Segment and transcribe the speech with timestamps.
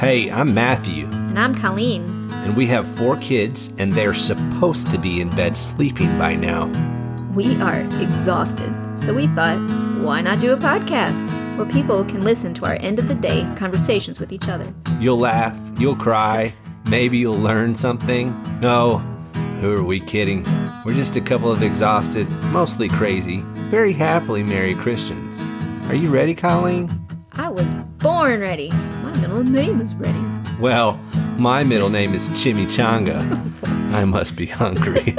[0.00, 2.30] Hey, I'm Matthew, And I'm Colleen.
[2.32, 6.68] and we have four kids, and they're supposed to be in bed sleeping by now.
[7.34, 9.58] We are exhausted, so we thought,
[10.02, 11.22] why not do a podcast
[11.58, 14.72] where people can listen to our end of the day conversations with each other?
[14.98, 16.54] You'll laugh, you'll cry,
[16.88, 18.32] maybe you'll learn something.
[18.60, 18.98] No,
[19.60, 20.46] who are we kidding?
[20.86, 25.44] We're just a couple of exhausted, mostly crazy, very happily married Christians.
[25.88, 26.88] Are you ready, Colleen?
[27.32, 28.72] I was born ready.
[29.10, 30.24] My middle name is ready.
[30.60, 30.96] Well,
[31.36, 33.18] my middle name is Chimichanga.
[33.92, 35.16] I must be hungry.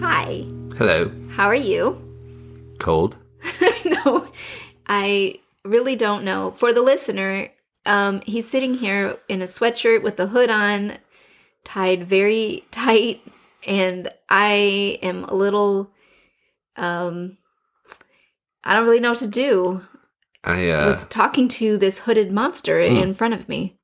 [0.00, 0.44] Hi,
[0.76, 1.10] Hello.
[1.30, 2.00] how are you?
[2.78, 3.16] Cold?
[3.84, 4.28] no,
[4.86, 6.52] I really don't know.
[6.52, 7.48] For the listener,
[7.86, 10.92] um, he's sitting here in a sweatshirt with the hood on,
[11.64, 13.20] tied very tight,
[13.66, 15.90] and I am a little.
[16.76, 17.38] Um,
[18.68, 19.80] I don't really know what to do
[20.44, 23.78] I uh with talking to this hooded monster in front of me.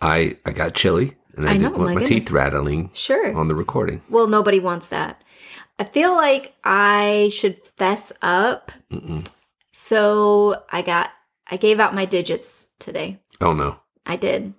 [0.00, 3.34] I I got chilly and I, I didn't know, want my my teeth rattling Sure.
[3.34, 4.02] on the recording.
[4.10, 5.22] Well, nobody wants that.
[5.78, 8.70] I feel like I should fess up.
[8.92, 9.26] Mm-mm.
[9.72, 11.10] So I got,
[11.50, 13.18] I gave out my digits today.
[13.40, 13.78] Oh no.
[14.04, 14.52] I did.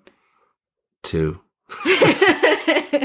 [1.03, 1.39] Two.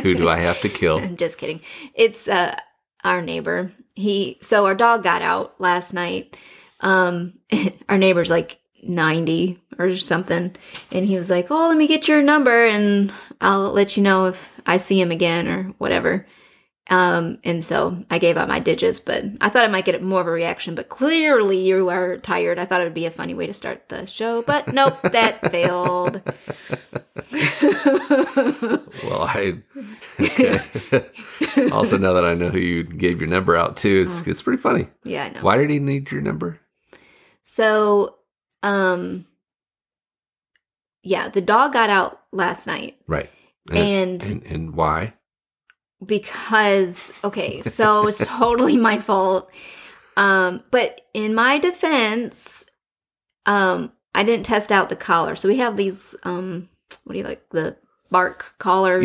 [0.03, 0.99] Who do I have to kill?
[0.99, 1.61] I'm just kidding.
[1.95, 2.57] It's uh
[3.05, 3.73] our neighbor.
[3.95, 6.37] He so our dog got out last night.
[6.81, 7.35] Um
[7.89, 10.55] our neighbor's like 90 or something
[10.93, 14.27] and he was like, "Oh, let me get your number and I'll let you know
[14.27, 16.27] if I see him again or whatever."
[16.91, 20.21] Um and so I gave out my digits, but I thought I might get more
[20.23, 22.59] of a reaction, but clearly you are tired.
[22.59, 25.51] I thought it would be a funny way to start the show, but nope, that
[25.51, 26.23] failed.
[29.05, 29.59] Well, I
[30.21, 30.61] okay.
[31.73, 34.61] also now that I know who you gave your number out to, it's it's pretty
[34.61, 34.89] funny.
[35.05, 35.41] Yeah, I know.
[35.41, 36.61] Why did he need your number?
[37.45, 38.17] So,
[38.63, 39.27] um,
[41.03, 43.31] yeah, the dog got out last night Right.
[43.71, 45.15] And- and, and why?
[46.05, 49.51] Because, okay, so it's totally my fault.
[50.17, 52.65] Um, but in my defense,
[53.47, 55.35] um, I didn't test out the collar.
[55.37, 56.69] So we have these, um,
[57.05, 57.77] what do you like, the
[58.11, 59.05] bark collars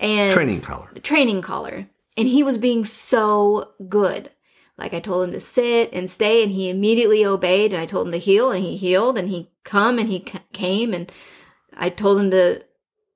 [0.00, 0.06] Yeah.
[0.06, 0.88] and Training collar.
[0.92, 4.30] the training collar and he was being so good
[4.76, 8.08] like i told him to sit and stay and he immediately obeyed and i told
[8.08, 11.12] him to heel and he healed and he come and he c- came and
[11.76, 12.64] i told him to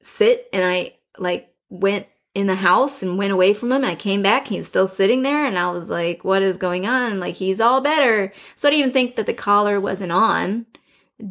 [0.00, 3.94] sit and i like went in the house and went away from him and i
[3.96, 6.86] came back and he was still sitting there and i was like what is going
[6.86, 7.18] on?
[7.18, 8.32] Like he's all better.
[8.54, 10.66] So i didn't even think that the collar wasn't on.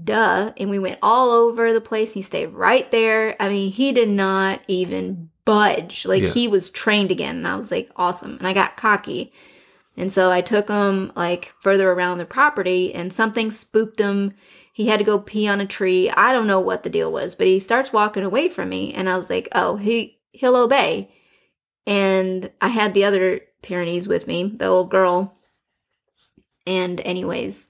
[0.03, 0.53] Duh.
[0.57, 3.35] And we went all over the place he stayed right there.
[3.39, 6.05] I mean he did not even budge.
[6.05, 6.29] Like Yeah.
[6.29, 8.37] he was trained again and i was like awesome.
[8.37, 9.31] And i got cocky.
[9.97, 14.33] And so i took him like further around the property and something spooked him.
[14.73, 16.09] He had to go pee on a tree.
[16.09, 19.09] I don't know what the deal was but he starts walking away from me and
[19.09, 21.11] i was like oh he he'll obey
[21.85, 25.37] and i had the other pyrenees with me the little girl
[26.65, 27.69] and anyways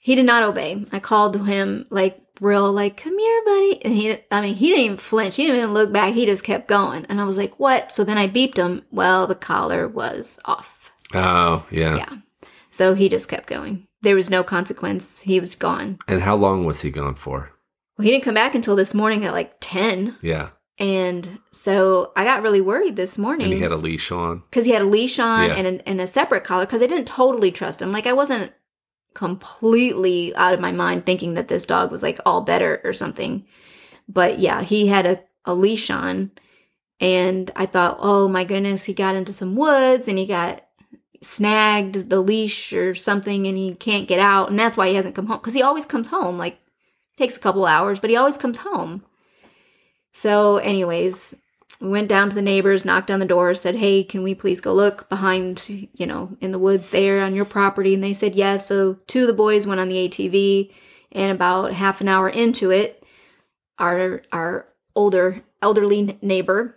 [0.00, 0.84] he did not obey.
[0.90, 4.84] I called him like real like come here buddy and he I mean he didn't
[4.84, 5.36] even flinch.
[5.36, 6.14] He didn't even look back.
[6.14, 7.04] He just kept going.
[7.08, 8.82] And I was like, "What?" So then I beeped him.
[8.90, 10.90] Well, the collar was off.
[11.12, 11.96] Oh, yeah.
[11.96, 12.16] Yeah.
[12.70, 13.86] So he just kept going.
[14.00, 15.20] There was no consequence.
[15.20, 15.98] He was gone.
[16.08, 17.52] And how long was he gone for?
[17.98, 20.16] Well, he didn't come back until this morning at like 10.
[20.22, 20.50] Yeah.
[20.80, 23.44] And so I got really worried this morning.
[23.44, 24.38] And he had a leash on.
[24.50, 25.54] because he had a leash on Yeah.
[25.54, 27.92] and, a, and a separate collar because I didn't totally trust him.
[27.92, 28.52] Like I wasn't
[29.12, 33.44] completely out of my mind thinking that this dog was like all better or something.
[34.08, 36.30] But yeah, he had a, a leash on
[36.98, 40.64] and I thought, oh my goodness, he got into some woods and he got
[41.22, 45.14] snagged the leash or something and he can't get out and that's why he hasn't
[45.14, 46.58] come home because he always comes home like
[47.18, 49.04] takes a couple hours but he always comes home
[50.12, 51.34] so anyways
[51.80, 54.60] we went down to the neighbors, knocked on the door, said, Hey, can we please
[54.60, 57.94] go look behind, you know, in the woods there on your property?
[57.94, 58.66] And they said yes.
[58.66, 60.72] So two of the boys went on the ATV,
[61.12, 63.02] and about half an hour into it,
[63.78, 66.76] our our older elderly neighbor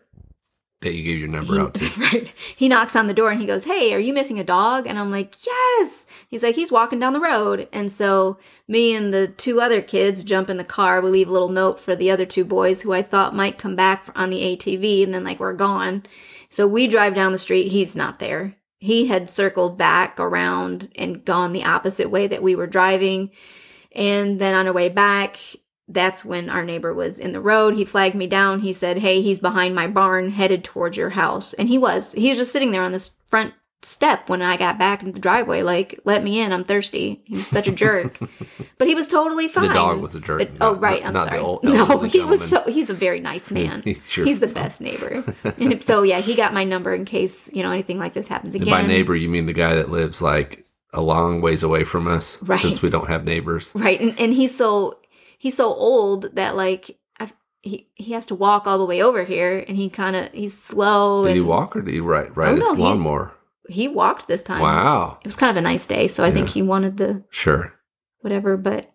[0.83, 1.89] That you gave your number out to.
[1.97, 2.33] right.
[2.55, 4.85] He knocks on the door and he goes, Hey, are you missing a dog?
[4.85, 6.05] And I'm like, Yes.
[6.29, 7.67] He's like, He's walking down the road.
[7.71, 8.37] And so
[8.67, 11.01] me and the two other kids jump in the car.
[11.01, 13.75] We leave a little note for the other two boys who I thought might come
[13.75, 16.03] back on the ATV and then like we're gone.
[16.49, 17.71] So we drive down the street.
[17.71, 18.55] He's not there.
[18.79, 23.31] He had circled back around and gone the opposite way that we were driving.
[23.93, 25.37] And then on our way back,
[25.93, 27.75] that's when our neighbor was in the road.
[27.75, 28.59] He flagged me down.
[28.61, 31.53] He said, Hey, he's behind my barn headed towards your house.
[31.53, 32.13] And he was.
[32.13, 35.19] He was just sitting there on this front step when I got back into the
[35.19, 37.21] driveway, like, let me in, I'm thirsty.
[37.25, 38.17] He was such a jerk.
[38.77, 39.67] but he was totally fine.
[39.67, 40.41] The dog was a jerk.
[40.41, 41.05] Oh, the- oh, right.
[41.05, 41.39] I'm not sorry.
[41.41, 43.81] old no, he was so, he's a very nice man.
[43.83, 45.23] He's your he's the best neighbor.
[45.57, 48.53] and so, yeah, he got my number in case, you know, anything like this happens
[48.55, 48.71] And again.
[48.83, 50.63] by neighbor, you mean the guy that lives like
[50.93, 52.59] a long ways away from us, Right.
[52.61, 53.73] since we don't have neighbors.
[53.75, 53.99] Right.
[53.99, 54.97] And, and he's so,
[55.43, 59.23] he's so old that like, I've, he, he has to walk all the way over
[59.25, 61.23] here and he kind of, he's slow.
[61.23, 63.33] Did and he walk or did he ride, ride his no, he- lawnmower?
[63.69, 64.61] He walked this time.
[64.61, 65.17] Wow.
[65.21, 66.07] It was kind of a nice day.
[66.07, 67.73] So I think he wanted the, Sure.
[68.21, 68.89] whatever but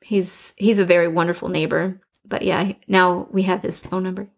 [0.00, 4.28] he's he's a very wonderful neighbor but yeah now we have his phone number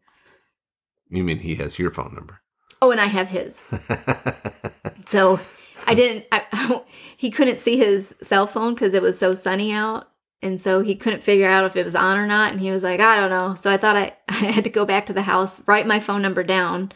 [1.10, 2.40] You mean he has your phone number?
[2.80, 3.54] oh and i have his
[5.06, 5.40] so
[5.86, 6.82] i didn't I,
[7.16, 10.08] he couldn't see his cell phone because it was so sunny out
[10.46, 12.82] and so he couldn't figure out if it was on or not and he was
[12.82, 15.22] like i don't know so i thought i, I had to go back to the
[15.22, 16.92] house write my phone number down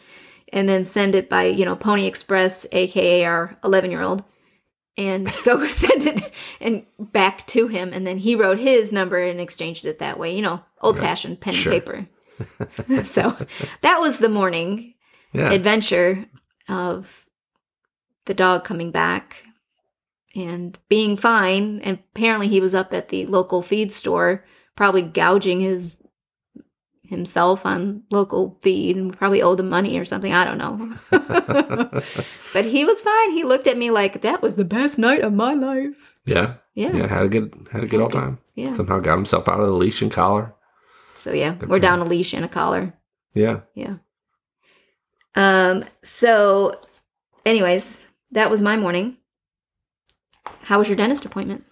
[0.53, 4.23] and then send it by you know pony express aka our 11 year old
[4.97, 9.39] and go send it and back to him and then he wrote his number and
[9.39, 11.73] exchanged it that way you know old fashioned pen Sure.
[11.73, 12.07] and paper
[13.03, 13.35] so
[13.81, 14.95] that was the morning
[15.31, 15.51] yeah.
[15.51, 16.25] adventure
[16.67, 17.25] of
[18.25, 19.43] the dog coming back
[20.35, 24.43] and being fine and apparently he was up at the local feed store
[24.75, 25.97] probably gouging his
[27.03, 30.95] himself on local feed and probably owed them money or something i don't know
[32.53, 35.33] but he was fine he looked at me like that was the best night of
[35.33, 36.53] my life yeah.
[36.75, 37.07] yeah Yeah.
[37.07, 38.37] Had a good had a good old time.
[38.55, 40.53] yeah Somehow got himself out of the leash and collar.
[41.15, 42.93] so yeah Good we're for down a leash and a collar
[43.35, 43.61] Yeah.
[43.75, 43.95] Yeah.
[45.35, 46.79] Um, so
[47.45, 49.17] anyways, that was my morning.
[50.71, 51.65] How was your dentist appointment?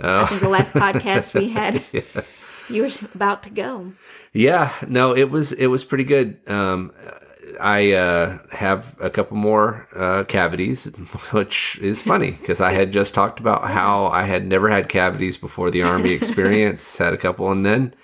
[0.00, 0.24] Oh.
[0.24, 2.02] I think the last podcast we had, yeah.
[2.68, 3.92] you were about to go.
[4.32, 6.40] Yeah, no, it was it was pretty good.
[6.48, 6.92] Um,
[7.60, 10.86] I uh, have a couple more uh, cavities,
[11.30, 15.36] which is funny because I had just talked about how I had never had cavities
[15.36, 16.98] before the army experience.
[16.98, 17.94] had a couple, and then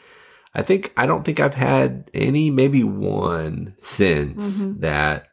[0.54, 5.26] I think I don't think I've had any, maybe one since that.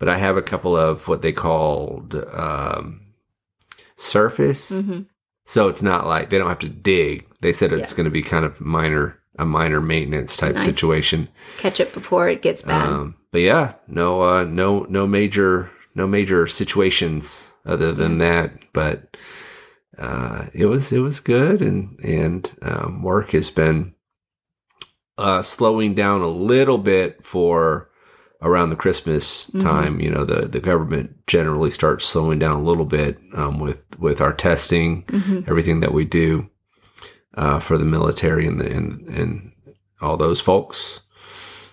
[0.00, 3.03] But I have a couple of what they called um,
[3.96, 4.70] surface.
[4.70, 5.02] hmm
[5.46, 7.26] So it's not like they don't have to dig.
[7.40, 7.96] They said it's Yeah.
[7.98, 10.64] going to be kind of minor, a minor maintenance type Nice.
[10.64, 11.28] situation.
[11.58, 12.88] Catch it before it gets bad.
[12.88, 18.54] Um, but yeah, no, uh, no, no major, no major situations other than that.
[18.72, 19.16] But
[19.98, 23.94] uh, it was, it was good, and and um, work has been
[25.18, 27.90] uh, slowing down a little bit for
[28.44, 29.62] around the Christmas Mhm.
[29.62, 30.00] time.
[30.00, 34.20] You know, the the government generally starts slowing down a little bit um, with with
[34.20, 36.48] our testing hmm everything that we do
[37.36, 39.52] uh, for the military and the and, and
[40.00, 41.00] all those folks.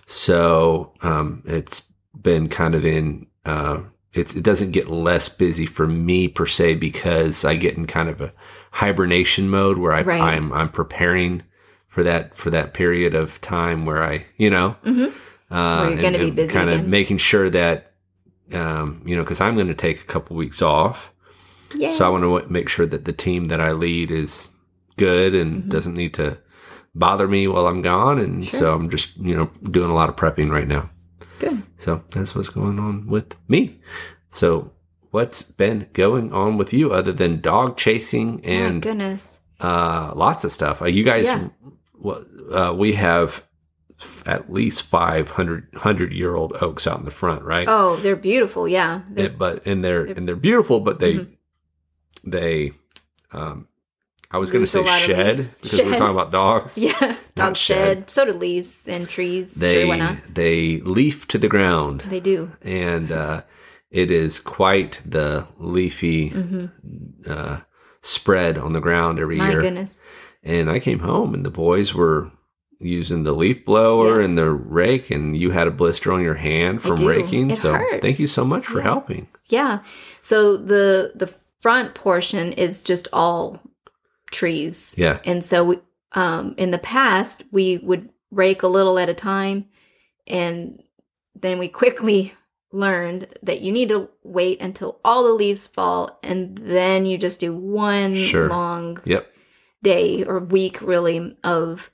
[0.06, 1.82] So um, it's
[2.20, 3.26] been kind of in.
[3.44, 3.80] Uh,
[4.12, 8.10] it's, it doesn't get less busy for me per se because I get in kind
[8.10, 8.32] of a
[8.72, 10.20] hibernation mode where I, Right.
[10.20, 11.42] I'm I'm preparing
[11.86, 15.06] for that for that period of time where I you know hmm
[15.52, 17.92] uh, Where you're gonna be busy kind of making sure that
[18.52, 21.12] um, you know because I'm going to take a couple weeks off.
[21.74, 21.90] Yeah.
[21.90, 24.50] So I want to make sure that the team that I lead is
[24.96, 25.68] good and Mhm.
[25.70, 26.36] doesn't need to
[26.94, 28.18] bother me while I'm gone.
[28.18, 28.60] And Sure.
[28.60, 30.90] so I'm just, you know, doing a lot of prepping right now.
[31.38, 31.62] Good.
[31.78, 33.80] So that's what's going on with me.
[34.28, 34.70] So
[35.12, 39.40] what's been going on with you other than dog chasing My and goodness.
[39.60, 40.82] uh, lots of stuff?
[40.82, 41.48] Uh, you guys, Yeah.
[42.52, 43.42] uh, we have
[44.26, 47.66] at least 500 100 year old oaks out in the front, right?
[47.68, 48.66] Oh, they're beautiful.
[48.68, 49.02] Yeah.
[49.10, 51.28] They're, It- but and they're and they're beautiful, but they Mhm.
[52.24, 52.72] they
[53.32, 53.68] um
[54.30, 56.78] I was going to say shed because we we're talking about dogs.
[56.86, 57.16] yeah.
[57.34, 57.98] Dog shed.
[57.98, 58.10] shed.
[58.10, 59.54] So do leaves and trees.
[59.54, 62.50] They sure, they leaf to the ground, They do.
[62.62, 63.42] and uh,
[63.90, 66.66] it is quite the leafy hmm
[67.26, 67.58] uh,
[68.00, 69.44] spread on the ground every year.
[69.44, 69.60] My year.
[69.60, 70.00] goodness.
[70.42, 72.32] And I came home, and the boys were
[72.84, 74.24] using the leaf blower Yeah.
[74.26, 77.50] and the rake, and you had a blister on your hand from raking.
[77.50, 78.00] It so hurts.
[78.02, 78.84] thank you so much for Yeah.
[78.84, 79.26] helping.
[79.48, 79.78] Yeah.
[80.22, 83.60] So the the front portion is just all
[84.30, 84.94] trees.
[84.98, 85.78] Yeah, And so we,
[86.12, 89.66] um in the past we would rake a little at a time
[90.26, 90.82] and
[91.38, 92.32] then we quickly
[92.72, 97.38] learned that you need to wait until all the leaves fall and then you just
[97.40, 98.48] do one Sure.
[98.48, 99.26] long yep,
[99.82, 101.90] day or week really of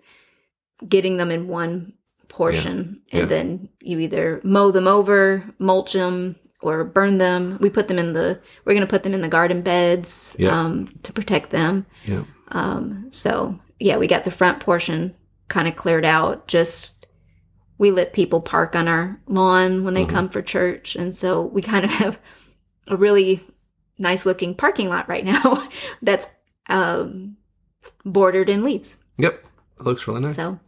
[0.87, 1.93] getting them in one
[2.29, 3.21] portion Yeah.
[3.21, 7.99] and then you either mow them over mulch them or burn them we put them
[7.99, 10.51] in the we're going to put them in the garden beds Yeah.
[10.51, 12.25] um, to protect them yep.
[12.49, 15.15] um, so yeah we got the front portion
[15.49, 16.95] kind of cleared out just
[17.79, 20.97] we let people park on our lawn when they come for church.
[20.97, 22.19] And so we kind of have
[22.89, 23.47] a really
[23.99, 25.69] nice looking parking lot right now
[26.03, 26.27] that's
[26.69, 27.37] um,
[28.05, 28.99] bordered in leaves.
[29.19, 29.45] Yep.
[29.79, 30.37] It looks really nice.
[30.37, 30.59] So,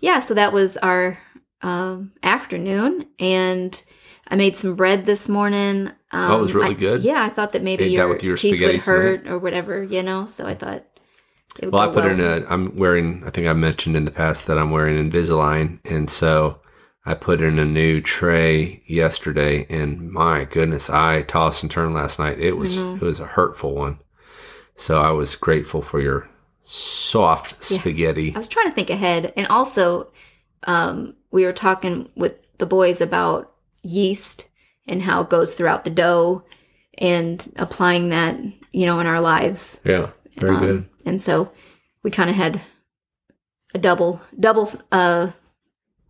[0.00, 1.18] yeah, so that was our
[1.62, 3.06] um, afternoon.
[3.18, 3.80] And
[4.28, 5.90] I made some bread this morning.
[6.12, 7.02] Um, it was really I- good?
[7.02, 9.82] Yeah, I thought that maybe Ate that your, with your teeth would hurt or whatever,
[9.82, 10.26] you know.
[10.26, 10.84] So I thought
[11.58, 12.10] it would Well, I put well.
[12.10, 12.46] in a.
[12.48, 13.22] I'm wearing.
[13.26, 16.60] I think I mentioned in the past that I'm wearing Invisalign, and so
[17.04, 22.18] I put in a new tray yesterday, and my goodness, I tossed and turned last
[22.18, 22.38] night.
[22.38, 23.98] It was it was a hurtful one.
[24.76, 26.28] So I was grateful for your
[26.70, 27.80] soft Yes.
[27.80, 28.32] spaghetti.
[28.34, 30.08] I was trying to think ahead, and also
[30.64, 34.46] um, we were talking with the boys about yeast
[34.86, 36.44] and how it goes throughout the dough,
[36.98, 38.36] and applying that,
[38.72, 39.80] you know, in our lives.
[39.84, 40.88] Yeah, very Um, good.
[41.06, 41.50] And so
[42.02, 42.60] we kind of had
[43.74, 45.30] a double double uh,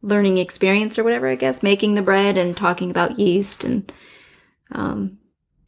[0.02, 3.92] learning experience or whatever, I guess, making the bread and talking about yeast and
[4.72, 5.18] um,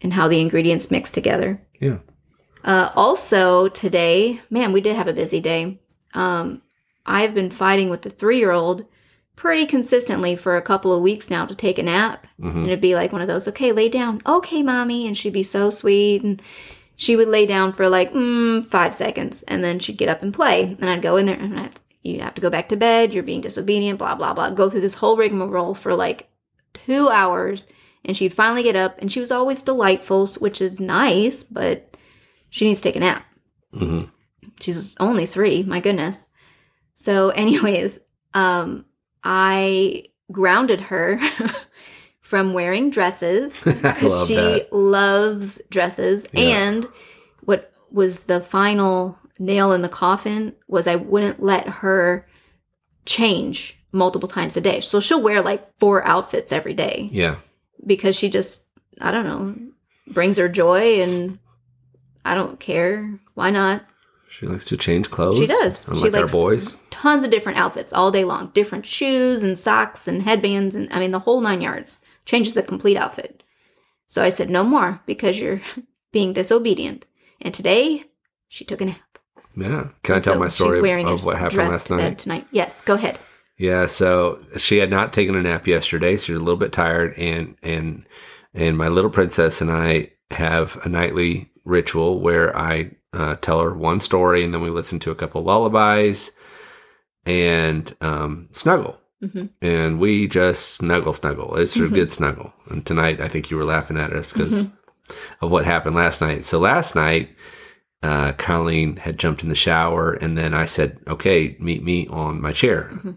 [0.01, 1.61] and how the ingredients mix together.
[1.81, 1.99] Yeah.
[2.65, 5.79] Uh, also today, man, we did have a busy day.
[6.15, 6.63] Um,
[7.07, 8.85] I've been fighting with the three year old
[9.37, 12.27] pretty consistently for a couple of weeks now to take a nap.
[12.39, 14.21] hmm And it'd be like one of those, okay, lay down.
[14.27, 15.07] Okay, mommy.
[15.07, 16.23] And she'd be so sweet.
[16.23, 16.43] And
[16.97, 19.43] she would lay down for like mm, five seconds.
[19.45, 20.77] And then she'd get up and play.
[20.79, 23.15] And I'd go in there and I'd, you have to go back to bed.
[23.15, 24.51] You're being disobedient, blah, blah, blah.
[24.51, 26.29] Go through this whole rigmarole for like
[26.75, 27.67] two hours.
[28.05, 28.99] And she'd finally get up.
[28.99, 31.90] And she was always delightful, which is nice, but
[32.51, 33.25] she needs to take a nap.
[33.73, 34.03] hmm
[34.61, 36.27] She's only three, my goodness.
[36.95, 37.99] So, anyways,
[38.35, 38.85] um,
[39.25, 41.19] I grounded her
[42.21, 44.73] from wearing dresses because love she that.
[44.73, 46.27] loves dresses.
[46.33, 46.43] Yeah.
[46.43, 46.89] And
[47.43, 52.29] what was the final nail in the coffin was I wouldn't let her
[53.07, 54.81] change multiple times a day.
[54.81, 57.37] So she'll wear like four outfits every day Yeah.
[57.85, 58.63] because she just,
[59.01, 59.57] I don't know,
[60.13, 61.39] brings her joy and
[62.25, 63.19] I don't care.
[63.35, 63.85] Why not?
[64.29, 65.39] She likes to change clothes.
[65.39, 65.89] She does.
[65.89, 66.77] Unlike She our likes- boys.
[66.91, 70.99] tons of different outfits all day long different shoes and socks and headbands and i
[71.01, 73.43] mean the whole nine yards changes the complete outfit
[74.07, 75.63] so i said no more because you're
[76.13, 77.07] being disobedient
[77.41, 78.05] and today
[78.49, 79.19] she took a nap
[79.57, 79.89] Yeah.
[80.03, 82.19] Can I tell so my story wearing of what happened last night?
[82.19, 83.19] tonight yes go ahead
[83.57, 86.17] Yeah, so she had not taken a nap yesterday.
[86.19, 88.07] She was a little bit tired, and and
[88.55, 93.75] and my little princess and I have a nightly ritual where I uh, tell her
[93.75, 96.31] one story, and then we listen to a couple lullabies,
[97.27, 99.51] and um, snuggle, Mhm.
[99.61, 101.57] and we just snuggle, snuggle.
[101.57, 101.95] It's a Mhm.
[101.95, 102.53] good snuggle.
[102.69, 105.45] And tonight, I think you were laughing at us because Mm-hmm.
[105.45, 106.45] of what happened last night.
[106.45, 107.31] So last night.
[108.03, 112.41] Uh, Colleen had jumped in the shower, and then I said, "Okay, meet me on
[112.41, 113.11] my chair." Mm-hmm.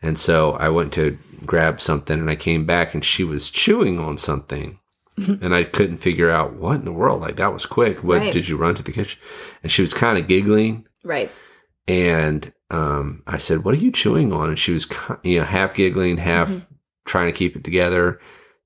[0.00, 3.98] And so I went to grab something and I came back and she was chewing
[4.00, 4.78] on something.
[5.42, 7.20] and I couldn't figure out what in the world.
[7.20, 8.02] Like that was quick.
[8.02, 8.32] What Right.
[8.32, 9.18] did you run to the kitchen?
[9.62, 10.86] And she was kind of giggling.
[11.04, 11.30] right
[11.88, 14.86] And um, I said, "What are you chewing on?" And she was,
[15.22, 16.66] you know, half giggling, half Mhm.
[17.04, 18.18] trying to keep it together.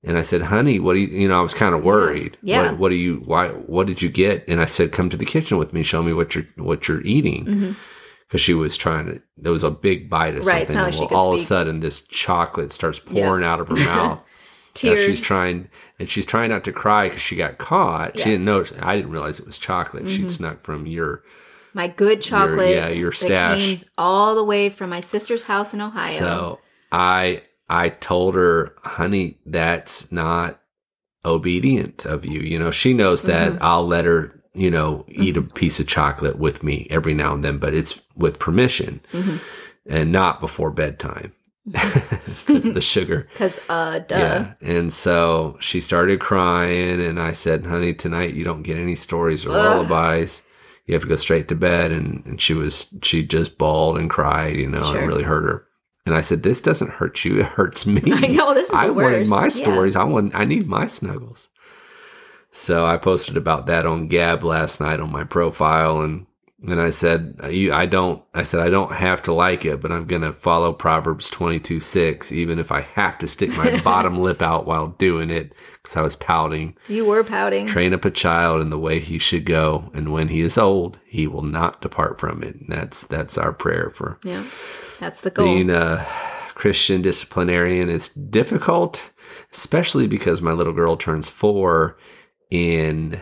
[0.03, 2.37] And I said, "Honey, what do you?" You know, I was kind of worried.
[2.41, 2.71] Yeah.
[2.71, 3.21] What, what do you?
[3.25, 3.49] Why?
[3.49, 4.45] What did you get?
[4.47, 5.83] And I said, "Come to the kitchen with me.
[5.83, 7.75] Show me what you're what you're eating." Mhm.
[8.27, 9.21] because she was trying to.
[9.37, 10.99] There was a big bite of Right, something.
[10.99, 13.25] like well, all of a sudden, this chocolate starts Yeah.
[13.25, 14.23] pouring out of her mouth.
[14.83, 15.69] Now she's trying,
[15.99, 18.17] and she's trying not to cry because she got caught.
[18.17, 18.63] She didn't know.
[18.81, 20.05] I didn't realize it was chocolate.
[20.05, 20.09] Mhm.
[20.09, 21.23] She'd snuck from your.
[21.73, 23.59] my good chocolate yeah, your stash.
[23.65, 26.59] came all the way from my sister's house in ohio So
[26.91, 30.59] I I told her, honey, that's not
[31.25, 32.39] obedient of you.
[32.39, 33.63] You know, she knows that Mm-hmm.
[33.63, 37.43] I'll let her, you know, eat a piece of chocolate with me every now and
[37.43, 39.39] then, but it's with permission Mhm.
[39.85, 41.33] and not before bedtime
[41.71, 43.27] because the sugar.
[43.33, 44.53] because uh duh Yeah.
[44.61, 49.45] And so she started crying, and I said, honey, tonight you don't get any stories
[49.45, 49.87] or Ugh.
[49.87, 50.43] lullabies.
[50.85, 51.91] You have to go straight to bed.
[51.91, 55.01] And, and she was, she just bawled and cried, you know, Sure.
[55.01, 55.67] it really hurt her.
[56.05, 57.41] And I said, this doesn't hurt you.
[57.41, 58.01] It hurts me.
[58.13, 59.49] i know this is I wanted my Yeah.
[59.49, 59.97] stories.
[59.97, 61.49] I want, I need my snuggles.
[62.51, 65.99] So I posted about that on Gab last night on my profile.
[65.99, 66.25] And
[66.59, 70.05] then I said, I don't, I said, I don't have to like it, but I'm
[70.05, 74.41] going to follow Proverbs 22, 6, even if I have to stick my bottom lip
[74.41, 76.75] out while doing it because I was pouting.
[76.87, 79.91] you were pouting Train up a child in the way he should go.
[79.93, 82.55] And when he is old, he will not depart from it.
[82.55, 84.43] And that's, that's our prayer for yeah
[84.99, 86.05] that's the goal being a
[86.55, 89.11] Christian disciplinarian is difficult,
[89.53, 91.99] especially because my little girl turns four
[92.49, 93.21] in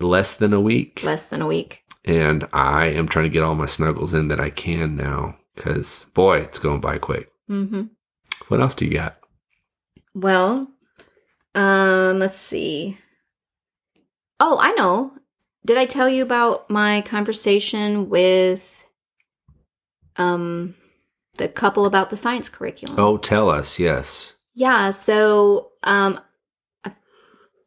[0.00, 1.04] less than a week.
[1.04, 4.40] less than a week And I am trying to get all my snuggles in that
[4.40, 7.30] I can now because, boy, it's going by quick.
[7.46, 7.84] hmm
[8.48, 9.18] What else do you got?
[10.14, 10.68] Well,
[11.54, 12.98] um, let's see.
[14.40, 15.12] Oh, I know.
[15.64, 18.84] Did I tell you about my conversation with
[20.16, 20.74] um
[21.38, 22.98] the couple about the science curriculum?
[22.98, 23.78] Oh, tell us.
[23.78, 24.32] Yes.
[24.54, 26.18] Yeah, so um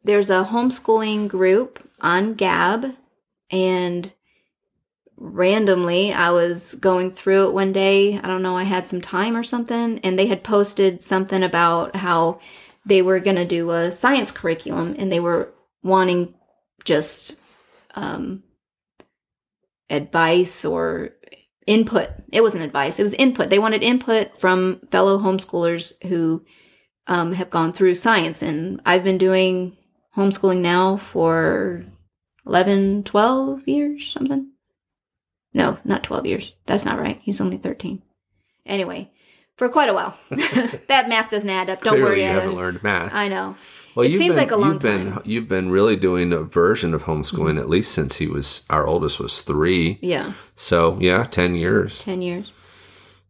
[0.04, 2.94] there's a homeschooling group on Gab
[3.50, 4.12] and
[5.16, 8.18] randomly I was going through it one day.
[8.18, 11.96] I don't know, I had some time or something and they had posted something about
[11.96, 12.40] how
[12.84, 16.34] they were going to do a science curriculum and they were wanting
[16.84, 17.36] just
[17.94, 18.42] um
[19.88, 21.10] advice or
[21.66, 22.10] input.
[22.32, 23.50] It wasn't advice, it was input.
[23.50, 26.44] They wanted input from fellow homeschoolers who
[27.06, 28.42] um, have gone through science.
[28.42, 29.76] And I've been doing
[30.16, 31.84] homeschooling now for
[32.46, 34.52] 11, 12 years, something.
[35.56, 36.52] No, not 12 years.
[36.66, 37.18] That's not right.
[37.22, 38.02] He's only 13.
[38.66, 39.10] Anyway,
[39.56, 40.16] for quite a while.
[40.30, 41.82] that math doesn't add up.
[41.82, 42.20] Don't Clearly worry.
[42.20, 43.14] You haven't learned math.
[43.14, 43.56] I know.
[43.94, 45.12] well, it you've seems been, like a long you've time.
[45.12, 45.30] Mm-hmm.
[45.30, 49.18] You've been really doing a version of homeschooling at least since he was our oldest
[49.18, 49.98] was three.
[50.02, 52.02] Yeah, So yeah, ten years.
[52.02, 52.52] 10 years.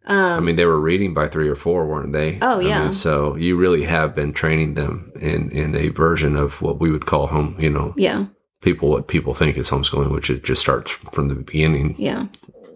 [0.09, 2.39] I mean, they were reading by three or four, weren't they?
[2.41, 2.83] Oh, I yeah.
[2.85, 6.91] mean, so you really have been training them in in a version of what we
[6.91, 7.57] would call home.
[7.59, 8.27] You know, Yeah,
[8.63, 11.95] people what people think is homeschooling, which it just starts from the beginning.
[11.99, 12.27] yeah,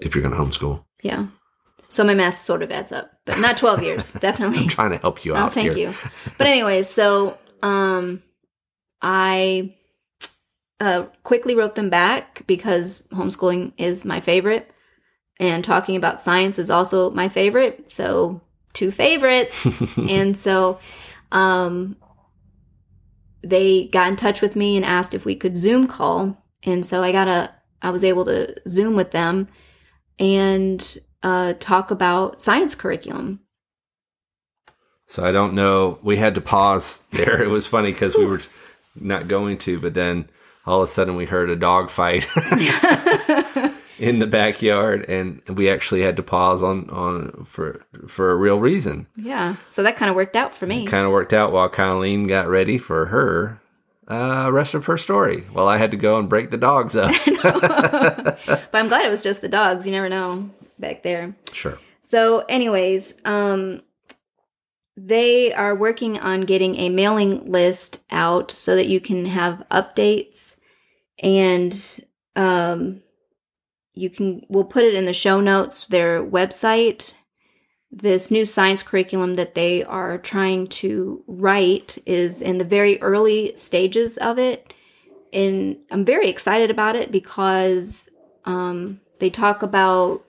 [0.01, 1.27] If you're going to homeschool, yeah.
[1.89, 4.59] So my math sort of adds up, but not 12 years, definitely.
[4.59, 5.55] I'm trying to help you Oh, out.
[5.55, 5.91] thank here.
[5.91, 5.95] you.
[6.39, 8.23] But anyways, so um,
[9.03, 9.75] I
[10.79, 14.71] uh, quickly wrote them back because homeschooling is my favorite,
[15.41, 17.91] and talking about science is also my favorite.
[17.91, 18.41] So
[18.73, 20.79] two favorites, and so
[21.33, 21.97] um,
[23.43, 27.03] they got in touch with me and asked if we could Zoom call, and so
[27.03, 29.49] I got a I was able to Zoom with them
[30.19, 33.41] and uh, talk about science curriculum.
[35.07, 35.99] So I don't know.
[36.03, 37.43] We had to pause there.
[37.43, 38.43] It was funny because we were
[38.95, 40.29] not going to, but then
[40.67, 42.29] all of a sudden we heard a dog fight
[44.01, 48.59] in the backyard, and we actually had to pause on on for for a real
[48.59, 49.07] reason.
[49.17, 50.87] Yeah, so that kind of worked out for me.
[50.87, 53.61] Kind of worked out while Colleen got ready for her
[54.09, 55.47] uh, rest of her story.
[55.53, 57.15] Well, I had to go and break the dogs up.
[58.73, 59.87] But I'm glad it was just the dogs.
[59.87, 61.35] You never know back there.
[61.53, 61.79] sure.
[62.01, 63.83] So, anyways, um,
[64.97, 70.61] they are working on getting a mailing list out so that you can have updates
[71.23, 71.75] and
[72.37, 73.03] um,
[73.95, 77.13] you can we'll put it in the show notes their website.
[77.93, 83.53] This new science curriculum that they are trying to write is in the very early
[83.57, 84.73] stages of it.
[85.33, 88.09] And i'm very excited about it because
[88.45, 90.25] um, they talk about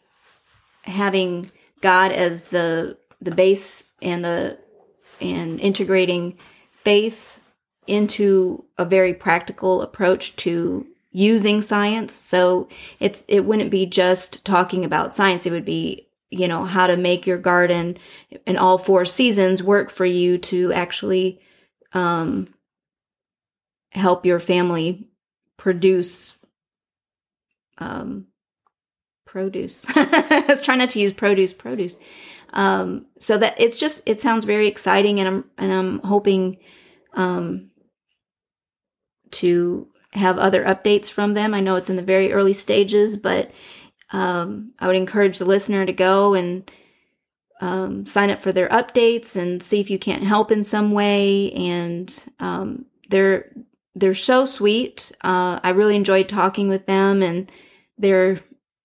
[0.84, 4.58] having god as the the base and the
[5.20, 6.38] and integrating
[6.84, 7.40] faith
[7.88, 12.14] into a very practical approach to using science.
[12.16, 12.68] So
[13.00, 15.46] it's it wouldn't be just talking about science.
[15.46, 17.98] It would be you know how to make your garden
[18.48, 21.40] in all four seasons work for you to actually
[21.94, 22.54] um,
[23.92, 25.08] help your family
[25.58, 26.36] produce
[27.78, 28.28] um,
[29.26, 29.86] produce.
[29.96, 31.98] I was trying not to use produce produce.
[32.54, 36.58] Um, so that it's just it sounds very exciting and i'm and i'm hoping
[37.14, 37.72] um,
[39.32, 41.54] to have other updates from them.
[41.54, 43.52] I know it's in the very early stages, but
[44.12, 46.70] um, I would encourage the listener to go and
[47.62, 51.52] um, sign up for their updates and see if you can't help in some way.
[51.54, 53.52] And um, they're
[53.94, 55.12] they're so sweet.
[55.22, 57.52] Uh, I really enjoyed talking with them, and
[57.98, 58.40] they're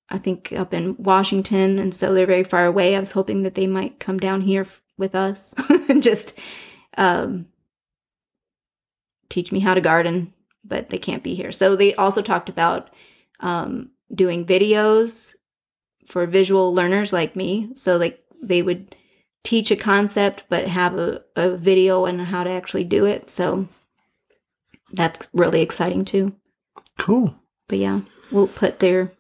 [0.09, 2.95] I think up in Washington, and so they're very far away.
[2.95, 4.67] I was hoping that they might come down here
[4.99, 5.55] with us
[5.89, 6.39] and just
[6.97, 7.47] um,
[9.29, 10.33] teach me how to garden,
[10.67, 11.53] but they can't be here.
[11.53, 12.91] So they also talked about
[13.41, 15.35] um, doing videos
[16.07, 17.71] for visual learners like me.
[17.75, 18.95] So like they would
[19.45, 23.31] teach a concept, but have a, a video on how to actually do it.
[23.31, 23.69] So
[24.93, 26.35] that's really exciting too.
[26.99, 27.35] Cool.
[27.69, 28.01] But yeah,
[28.31, 29.13] we'll put their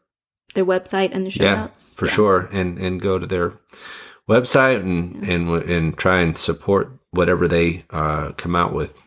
[0.55, 1.95] their website in the show yeah, notes.
[1.97, 2.13] for Yeah.
[2.13, 3.55] sure, and and go to their
[4.29, 9.01] website and and and try and support whatever they uh, come out with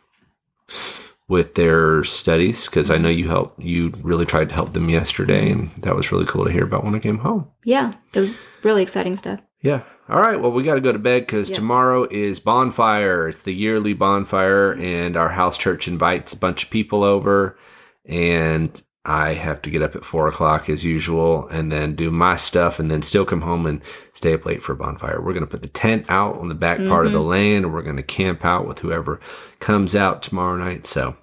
[1.30, 5.50] with their studies because I know you help you really tried to help them yesterday,
[5.50, 7.48] and that was really cool to hear about when I came home.
[7.64, 9.40] Yeah, it was really exciting stuff.
[9.62, 9.84] Yeah.
[10.10, 10.42] All right.
[10.42, 11.58] Well, we got to go to bed because Yeah.
[11.58, 13.30] tomorrow is bonfire.
[13.30, 17.58] It's the yearly bonfire, and our house church invites a bunch of people over.
[18.06, 22.36] And I have to get up at four o'clock as usual and then do my
[22.36, 23.82] stuff and then still come home and
[24.14, 25.22] stay up late for a bonfire.
[25.22, 27.30] We're going to put the tent out on the back part of the mm-hmm.
[27.30, 29.20] land and we're going to camp out with whoever
[29.60, 30.86] comes out tomorrow night.
[30.86, 31.16] So,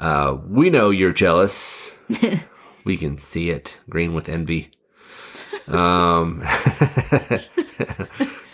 [0.00, 1.96] uh, we know you're jealous.
[2.84, 4.70] we can see it green with envy.
[5.68, 6.42] Um,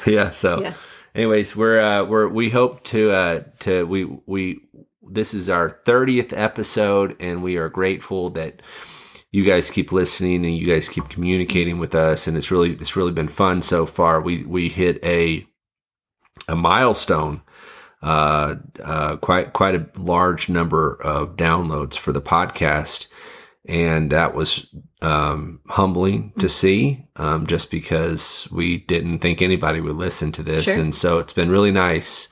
[0.06, 0.30] yeah.
[0.32, 0.74] So, Yeah.
[1.14, 4.60] anyways, we're, uh, we're, we hope to, uh, to, we, we,
[5.08, 8.60] this is our 30th episode and we are grateful that
[9.32, 12.96] you guys keep listening and you guys keep communicating with us and it's really it's
[12.96, 15.46] really been fun so far we we hit a
[16.48, 17.40] a milestone
[18.02, 23.08] uh, uh, quite quite a large number of downloads for the podcast.
[23.68, 24.66] And that was
[25.02, 30.66] um, humbling to see um, just because we didn't think anybody would listen to this.
[30.66, 30.78] Sure.
[30.78, 32.28] and so it's been really nice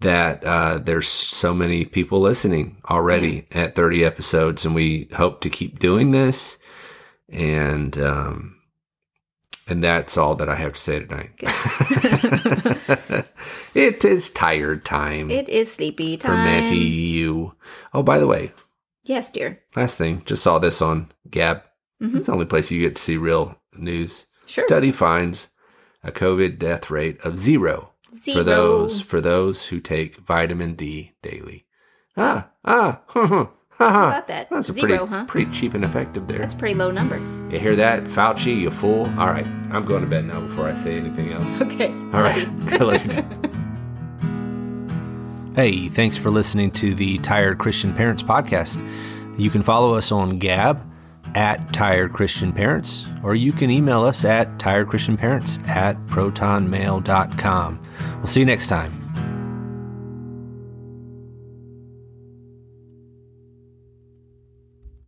[0.00, 5.50] that uh, there's so many people listening already at 30 episodes, and we hope to
[5.50, 6.58] keep doing this.
[7.30, 8.55] And um,
[9.68, 11.30] and that's all that I have to say tonight.
[13.74, 16.30] it is tired time It is sleepy time.
[16.30, 16.44] for time.
[16.44, 17.52] Matthew.
[17.92, 18.52] Oh, by the way,
[19.04, 19.60] Yes, dear.
[19.76, 21.62] last thing, just saw this on Gab.
[22.02, 22.16] Mhm.
[22.16, 24.26] It's the only place you get to see real news.
[24.46, 24.64] Sure.
[24.66, 25.48] Study finds
[26.04, 28.36] a COVID death rate of zero Zero.
[28.38, 31.66] for those for those who take vitamin D daily.
[32.16, 33.00] Ah, ah,
[33.78, 34.08] ha.
[34.08, 34.48] about that?
[34.50, 35.24] That's a Zero, pretty huh?
[35.26, 36.38] pretty cheap and effective there.
[36.38, 37.18] That's a pretty low number.
[37.50, 38.58] You hear that, Fauci?
[38.58, 39.06] You fool!
[39.18, 41.60] All right, I'm going to bed now before I say anything else.
[41.66, 41.88] Okay.
[42.12, 42.46] All right,
[42.80, 43.02] love.
[45.54, 48.76] Hey, thanks for listening to the Tired Christian Parents podcast.
[49.38, 50.82] You can follow us on Gab
[51.34, 57.80] at Tired Christian Parents, or you can email us at tiredchristianparents at protonmail.com.
[58.18, 59.05] We'll see you next time.